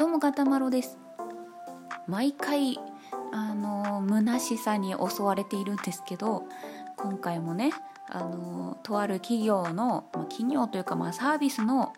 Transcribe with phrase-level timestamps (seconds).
[0.00, 0.96] どうもガタマロです。
[2.06, 2.78] 毎回
[3.32, 6.44] あの虚しさに襲われているんですけど
[6.96, 7.70] 今回もね
[8.08, 11.92] あのとある企業の、まあ、企業というか、まあ、サービスの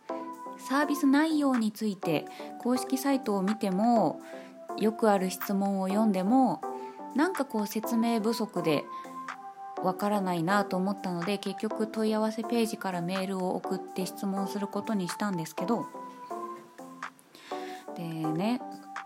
[0.58, 2.24] サービス内容について
[2.58, 4.20] 公式サイトを見ても
[4.78, 6.60] よくある質問を読んでも
[7.14, 8.82] なんかこう説明不足で
[9.80, 16.01] わからないなと思ったので結局問い合わせページからメールを送って質問することにしたんですけど
[18.02, 18.60] でね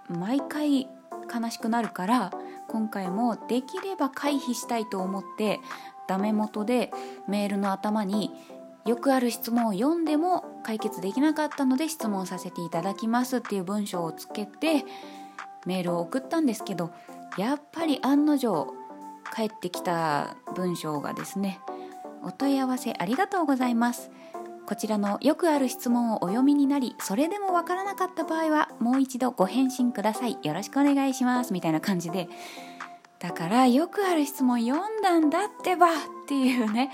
[0.09, 0.89] 毎回
[1.33, 2.33] 悲しくなるから
[2.69, 5.61] 今回もできれば回避したいと思って
[6.09, 6.93] ダメ元で
[7.29, 8.31] メールの頭に
[8.87, 14.85] よくある質問を読んでも解決できなかったので質問させていただきますっていう文章をつけて
[15.67, 16.93] メールを送ったんですけど
[17.37, 18.73] やっぱり案の定
[19.25, 21.59] 返ってきた文章がですね
[22.23, 24.11] お問い合わせありがとうございます。
[24.67, 30.39] こちらのよくある質問をお読みになりそれでもわからなかった場合はもう一度ご返信ください。
[30.43, 31.53] よろしくお願いします。
[31.53, 32.29] みたいな感じで。
[33.21, 35.91] だからよくある質問読んだんだってばっ
[36.27, 36.91] ていうね。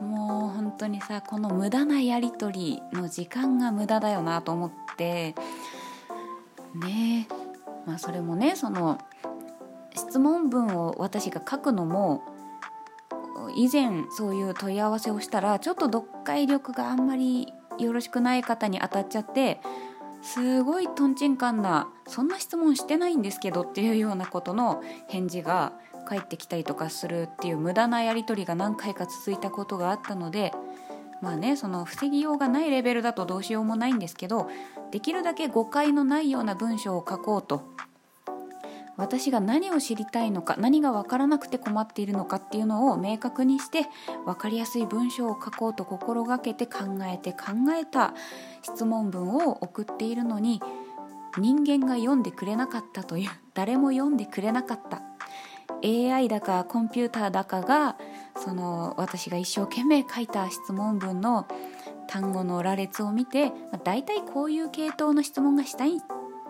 [0.00, 5.34] もう本当にさこの無駄なやり取りの時間が無駄だよなと思って。
[6.74, 7.28] ね。
[7.86, 8.98] まあそれもねその
[9.94, 12.22] 質問文を私が書くのも
[13.56, 19.60] 以前そういう問い合わせをしたらちょっと読解力があんまりよろしくない方に当たっちゃって
[20.22, 25.72] すごいとんちんかんなそんな質問してないんですけどっていうようなことの返事が
[26.06, 30.52] 返ってきたりとかするっていう無駄なやり取りが何回か続いたことがあったので
[31.22, 34.48] まあねその防ぎようがないレベルだとどうしようもないんですけど
[34.90, 37.62] できるだけ誤解のないような文章を書こうと
[38.96, 43.86] 私が何を知りたいのか何が分からなくて困っているのかっていうのを明確にして
[44.24, 47.38] 分かりやすい文章を書こうと心がけて考えて考
[47.78, 48.14] えた
[48.62, 50.62] 質問文を送っているのに
[51.38, 55.02] 人間が読んでくれなかったという誰も読んでくれなかった。
[55.84, 57.96] AI だかコンピューターだかが
[58.36, 61.46] その私が一生懸命書いた質問文の
[62.08, 65.98] 単語の羅列を見て、まあ、大体こういう系統の質問がしたい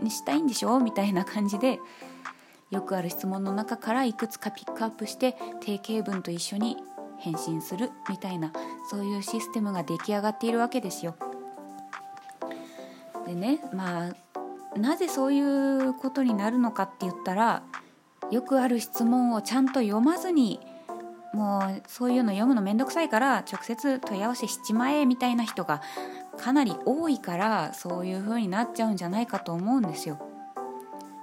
[0.09, 0.77] したいんでしょ？
[0.77, 1.81] うみたいな感じで
[2.71, 6.77] よくある質問の中からいくつかピックアップして定型文と一緒に
[7.19, 8.53] 返信するみたいな
[8.91, 11.17] そういうシステムが出来上がっているわけですよ。
[13.27, 17.63] でねまあなぜそういうことになるのかって言ったら
[18.31, 20.61] よくある質問をちゃんと読まずに
[21.33, 25.83] もうそういうの読むのめんどくさいから直接問い合わせしちまえみたいな人が
[26.39, 30.19] かなり多いからそういう風になっちゃうんじゃないかと思うんですよ。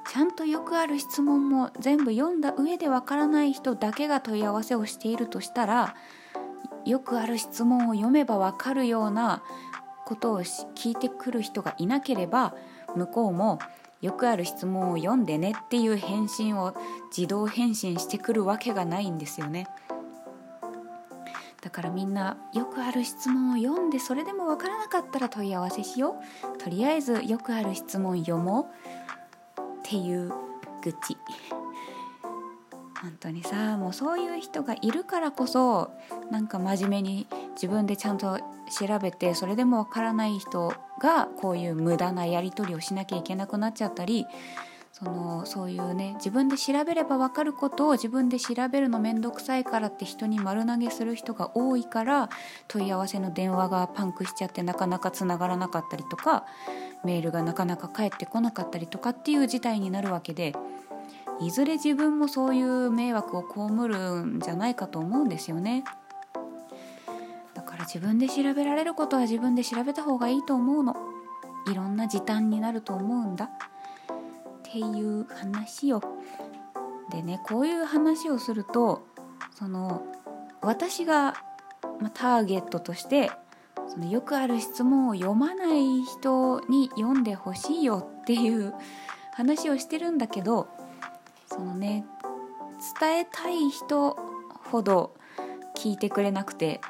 [0.10, 5.96] ちゃんとよくある質問も全部読んだ上でわからない人だけが問い合わせをしているとしたら
[6.86, 9.44] よくある質問を読めばわかるような
[10.06, 12.56] ことを聞いてくる人がいなければ
[12.96, 13.60] 向こうも
[14.02, 16.76] よくある質問を読んでねっていう返信を
[17.16, 19.68] 自動返信してくるわけがないんですよね。
[21.62, 26.18] だからみんなよくある質問を読んでそれでもわからなかったら問い合わせしよ
[26.54, 29.03] うとりあえずよくある質問読もう
[29.94, 30.34] っていう
[30.82, 31.18] 愚痴。
[33.00, 35.92] 本当にさもうそういう人がいるからこそ
[36.32, 38.40] なんか真面目に自分でちゃんと
[38.72, 44.26] 調べてそれでもわからない人がこういう無駄なやり取りをしなきゃいけなくなっちゃったり
[45.04, 52.30] そのそういうね自分で調べれば分かることを自分で調べるの面倒くさいからって人に丸投げする人が多いから
[52.70, 56.46] 問い合わせの電話がパンクしちゃってなかなかつながらなかったりとか
[57.04, 60.54] メールがなかなか返ってこなかったりとかっていう事態になるわけで
[61.42, 65.84] いずれ自分もそういう迷惑を被るんじゃないかと思うんですよね。
[67.54, 70.96] だから自分で調べられることは自分で調べた方がいいと思うの。
[71.70, 73.50] いろんな時短になると思うんだ。
[74.74, 76.02] っていう話を。
[77.12, 79.06] でねこういう話をすると
[79.52, 80.02] その
[80.62, 81.36] 私が、
[82.00, 83.30] まターゲットとして
[83.88, 88.74] そのよくある質問を読まない人に読んでほしいよっていう
[89.36, 90.68] 話をしてるんだけど
[91.48, 92.06] そのね
[93.00, 94.18] 伝えたい人
[94.72, 95.14] ほど
[95.76, 96.82] 聞いてくれなくて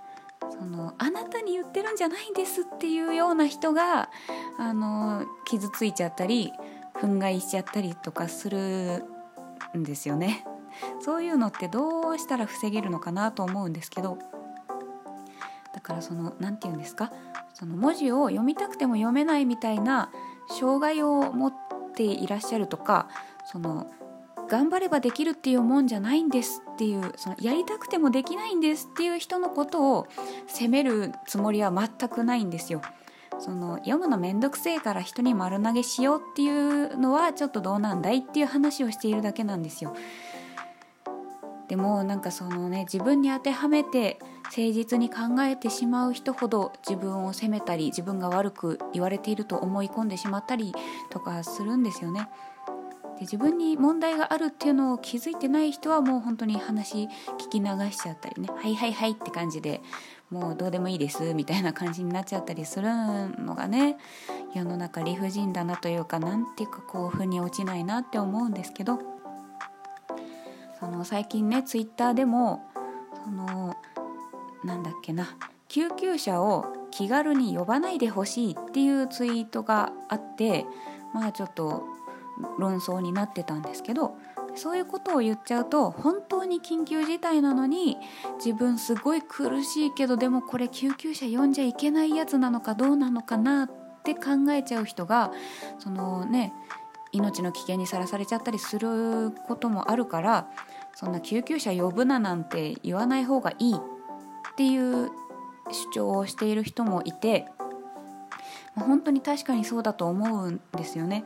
[0.52, 4.10] そのあなたに言ってるんじゃないんですっていうような人が
[4.58, 6.54] あの傷ついちゃったり
[7.04, 9.04] 憤慨しちゃったりとかする
[9.78, 10.46] んですよね。
[11.02, 14.18] そういうのってどうしたら防げるのかなと思うんですけど
[15.72, 17.12] だからその何て言うんですか？
[17.54, 20.10] その文字を読みたくても読めないみたいな
[20.50, 21.54] 障害を持っ
[21.96, 23.08] ていらっしゃるとか
[23.46, 23.92] その
[24.50, 30.08] 頑張ればできるっていうもんじゃないんですっていうそのやりたくてもできないんですっていう人のことを
[30.48, 32.82] 責めるつもりは全くないんですよ。
[33.40, 39.96] その読むの面倒くせえから人に丸投げしようっていうのはちょっとどうなんだいっていう話をしているだけなんですよ。
[41.68, 50.74] でもなんかそのね自分に当てはめて誠実に考えてしまう人ほど自分を責めたり自分が悪く言われていると思い込んでしまったり
[51.10, 52.30] とかするんですよね。
[53.24, 59.82] 自分に問題があるっていうのを気づいてない人はもう本当に話聞き流しちゃったりね「はいはいはい」って感じで
[60.30, 62.88] もうどうでもいいですみたいな感じになっちゃったりする
[63.40, 63.98] のがね
[64.54, 69.00] 世の中理不尽だなというかなんていうかこう腑に落ちないなって思うんですけど
[70.80, 72.66] その最近ねツイッターでも
[73.24, 73.76] その
[74.64, 75.38] なんだっけな
[75.68, 80.66] 救急車を気軽に呼ばないでほしいっていうツイートがあって
[81.14, 81.84] まあちょっと
[82.60, 84.18] 論争になってたんですけど
[84.56, 87.98] そういうことを言っちゃうと本当に緊急事態なのに
[88.38, 93.72] 自分すごい苦しいけどでもこれ救急車呼んじゃいけないやつなのかどうなのかなっ
[94.04, 95.32] て考えちゃう人が
[95.80, 96.54] そのね
[97.12, 100.48] 命の危険にさらされちゃったりすることもあるから
[100.96, 105.10] そんな救急車呼ぶななんて言わない方がいいっていう
[105.72, 107.48] 主張をしている人もいて
[108.76, 111.24] 本当に確かにそうだと思うんですよね。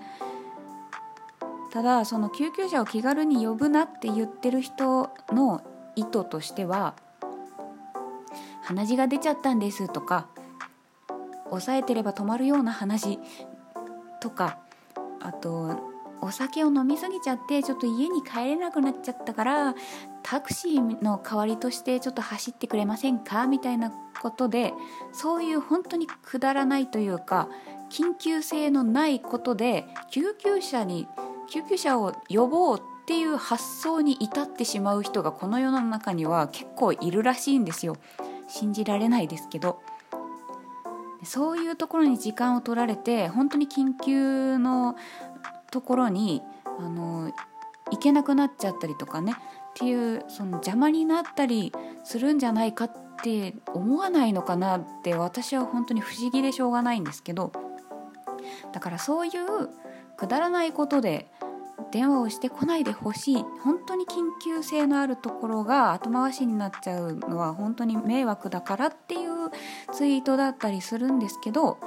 [1.77, 5.61] ただその救急車を気軽に呼ぶなって言ってる人の
[5.95, 6.95] 意図としては
[8.63, 10.27] 鼻血が出ちゃったんですとか
[11.49, 13.19] 抑えてれば止まるような話
[14.19, 14.57] とか
[15.21, 15.79] あと
[16.19, 19.75] お酒を飲みすぎちゃってちょっと家に帰れなくなっちゃったから
[20.23, 23.45] タクシーの代わりとしてちょっと走ってくれませんか？
[23.45, 24.73] みたいなことで
[25.13, 27.47] そういう本当にくだらないというか
[27.91, 31.07] 緊急性のないことで救急車に
[31.49, 37.95] 救急車を呼ぼうっていう発想に至ってしまう人がこの世の中には結構いるらしいんですよ。
[38.47, 39.81] 信じられないですけど。
[41.23, 44.95] そういうところに時間を取られて本当に緊急の
[45.71, 46.41] ところに
[46.79, 47.31] あの
[47.91, 49.35] 行けなくなっちゃったりとかねっ
[49.75, 51.73] ていうその邪魔になったり
[52.03, 52.91] するんじゃないかっ
[53.23, 57.51] て思わないのかなって私は本当に不思議でしょうがないんですけど。
[58.71, 59.69] だからそういう
[60.17, 61.31] くだらないことで
[61.91, 69.51] 電話をしてこないでほしい本当に緊急性のあるところが後回しになっちゃうのは本当に迷惑だからっていう
[69.93, 71.77] ツイートだったりするんですけど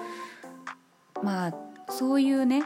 [1.22, 1.54] まあ
[1.88, 2.62] そういうね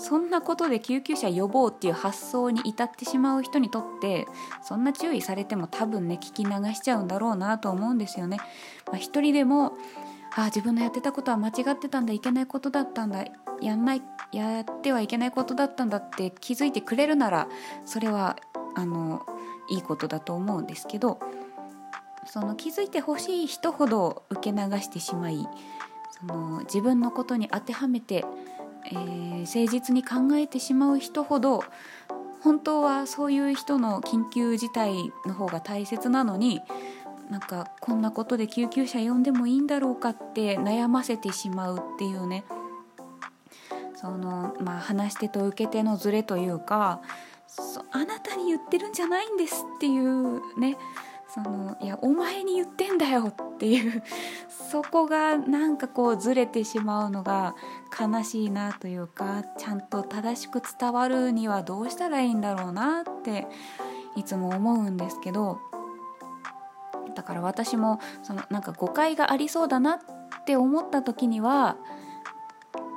[0.00, 4.26] そんなことで救急車呼ぼうっていう発想に至ってしまう人にとって
[4.62, 8.38] そんな注意されても多分ね聞き流しちゃうんだろうなと思うんですよね。
[8.86, 9.74] まあ、人でも
[10.36, 13.24] ああ自分のやってたことは間違ってたんだいけないことだったんだ
[13.60, 17.48] やんないやってはいけないことだったんだって気づいてくれるなら
[17.84, 18.36] それは
[18.74, 19.26] あの
[19.68, 21.20] いいことだと思うんですけど
[22.26, 25.48] その気づいてほしい人ほど受け流してしまい
[26.10, 28.24] その自分のことに当てはめて、
[28.86, 31.64] えー、誠実に考えてしまう人ほど
[32.40, 36.60] 本当はそういう人の緊急事態の方が大切なのに
[37.30, 42.44] なんかこんなことで救急車呼んでもいいんだろうかって悩ませてしまうっていうね。
[43.94, 47.02] そのまあ話し手と受け手のズレというか
[47.92, 50.76] あなたに言ってるんじゃないんですっていうね。
[51.32, 54.02] そのいやお前に言ってんだよっていう。
[54.48, 57.54] そこがなんかこうずれてしまうのが
[57.98, 63.46] 悲しいなというかちゃんと正しく伝わるにはどうしたらいいんだろうなって
[64.16, 65.60] いつも思うんですけど。
[67.14, 71.76] だから私もそのなんか誤解がありそうだなって思った時には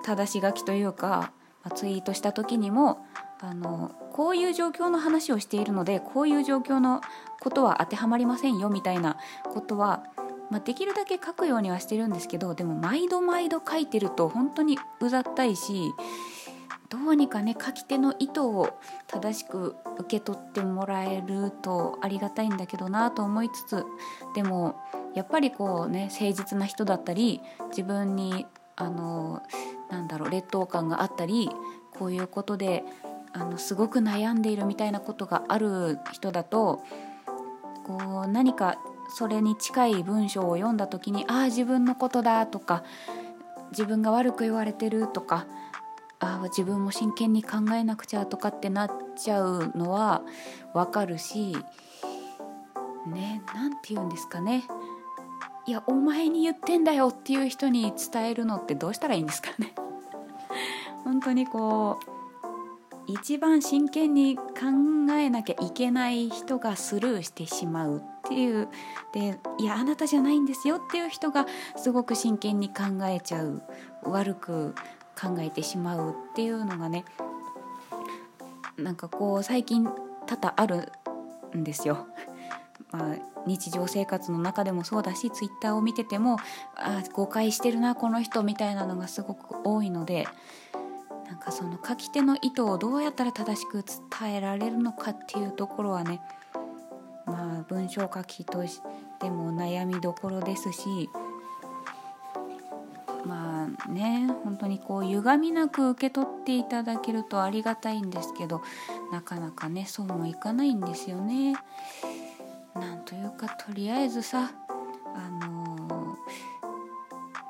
[0.03, 1.31] 正し書きというか、
[1.63, 3.05] まツイートした時にも
[3.39, 7.01] あのこういう状況の話をしているのでこういう状況の
[7.41, 10.03] ことは当てはまりませんよみたいなことは、
[10.49, 15.91] まあ、できるだけ書くようにはしてるんですけどでも毎度毎度書いてると本当にうざったいし
[16.93, 23.83] どうにかね書き手の意図を正しく受け取ってもらえるとありがたいんだけどなと思いつつ
[24.35, 24.75] でも
[25.15, 28.45] やっぱりこうね誠実な人だったり自分に
[28.75, 29.41] あの
[29.89, 31.49] なんだろう劣等感があったり
[31.97, 32.83] こういうことで
[33.31, 36.83] あのすごく悩んでいるみたいなことがある人だと
[37.85, 38.77] こう何か
[39.17, 42.83] それに近い文章を読んだ時にああ自分のことだとか
[43.71, 45.47] 自分が悪く言われてるとか
[46.23, 50.21] あ自分も真剣に考えなくちゃとかってなっちゃうのは
[50.73, 51.55] わかるし
[53.07, 54.63] ね何て言うんですかね。
[55.65, 59.73] いやお前に言ってんだよっていう人に伝えるのってどうしたらいいんですかね。
[61.05, 62.13] 本当にこう
[63.07, 64.43] 一番真剣に考
[65.11, 68.69] えなきゃいけない人がスルーしてしまうっていう
[69.13, 73.61] でいやあなたじゃないんですよっていう人がすごく真剣に考えちゃう
[74.03, 74.75] 悪く
[75.23, 77.05] 考えてしまうっていうのがね
[78.77, 79.87] なんかこう最近
[80.25, 80.91] 多々ある
[81.55, 82.07] んですよ。
[82.91, 83.15] まあ、
[83.47, 86.37] 日常生活の中でもそうだしツイッターを見てても
[86.75, 90.27] あ誤解してるなこの人みたいなのがすごく多いので
[91.27, 93.83] なんかその書き手の意図をどうやったら正しく
[94.19, 96.21] 伝えられるのかっていうところはね
[97.25, 98.81] まあ文章書きとし
[99.19, 101.09] ても悩みどころですし
[103.89, 108.61] ね本当にこう歪みなく受け取っていただけるとありがたいんですけど
[109.11, 111.53] なかなかねそうもいかないんですよね。
[112.75, 114.51] なんというかとりあえずさ
[115.15, 116.15] あのー、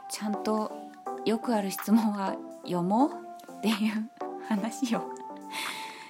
[0.10, 0.72] ちゃんと
[1.26, 3.12] よくある質問は読もう
[3.60, 4.10] っていう
[4.50, 5.04] 話を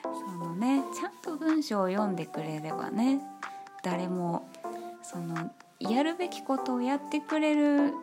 [0.03, 3.21] そのねちゃんと文章を読んでくれればね
[3.83, 4.49] 誰も
[5.03, 7.93] そのやるべきことをやってくれる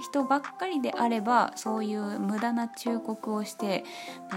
[0.00, 3.84] 人ばっかりであればそういう無駄な忠告をして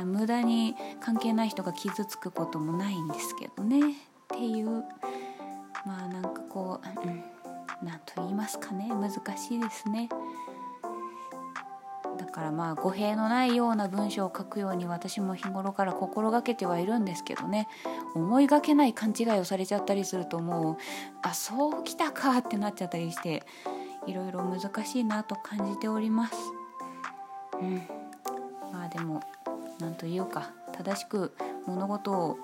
[0.05, 3.79] 無駄に関係ない人が傷つくこともないんですけどね。
[3.79, 3.93] っ
[4.27, 4.83] ていう
[5.85, 7.23] まあなんかこう、うん、
[7.87, 8.89] なんと言いますかね。
[8.89, 10.09] 難しいですね。
[12.17, 17.67] だからまあ語弊のないような文章を書くように私も日頃から心がけてはいるんですけどね。
[18.15, 20.77] 思いがけない勘違いをされちゃったりするともう
[21.21, 23.43] あそうきたかってなっちゃったりして
[24.07, 26.33] いろいろ難しいなと感じております。
[27.61, 27.75] うん、
[28.71, 29.21] まあでも
[29.79, 31.35] 何というか正しく
[31.65, 32.37] 物事を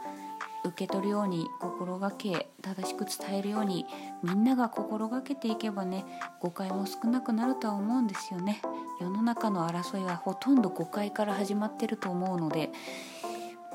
[0.65, 3.85] 受け取るように心がけ正しく伝えるように
[4.23, 6.05] みんなが心がけていけばね
[6.39, 8.61] 誤解も少なくなるとは思うんですよね。
[9.01, 12.71] 世の中の争いはほとんど誤解から始まってると思うので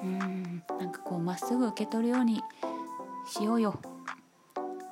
[0.02, 2.42] うんなんかこうまっすぐ受け取るように
[3.26, 3.78] しようよ。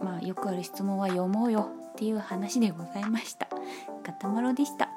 [0.00, 1.70] まあよくある質問は読もうよ。
[1.96, 3.48] っていう話でございました。
[4.04, 4.90] ガタマロでした。